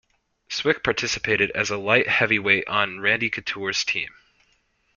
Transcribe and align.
Swick 0.49 0.83
participated 0.83 1.51
as 1.51 1.69
a 1.69 1.77
light 1.77 2.07
heavyweight 2.07 2.67
on 2.67 3.01
Randy 3.01 3.29
Couture's 3.29 3.83
team. 3.83 4.09